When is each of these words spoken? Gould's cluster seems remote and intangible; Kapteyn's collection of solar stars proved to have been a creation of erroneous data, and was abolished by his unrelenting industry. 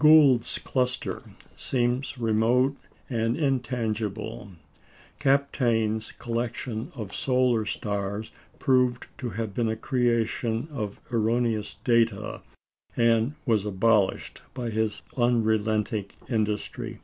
Gould's 0.00 0.58
cluster 0.58 1.22
seems 1.54 2.18
remote 2.18 2.76
and 3.08 3.36
intangible; 3.36 4.50
Kapteyn's 5.20 6.10
collection 6.10 6.90
of 6.96 7.14
solar 7.14 7.64
stars 7.64 8.32
proved 8.58 9.06
to 9.18 9.30
have 9.30 9.54
been 9.54 9.68
a 9.68 9.76
creation 9.76 10.66
of 10.72 10.98
erroneous 11.12 11.76
data, 11.84 12.42
and 12.96 13.34
was 13.44 13.64
abolished 13.64 14.42
by 14.54 14.70
his 14.70 15.02
unrelenting 15.16 16.06
industry. 16.28 16.98